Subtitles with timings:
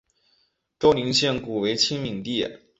[0.79, 2.59] 周宁县古为七闽地。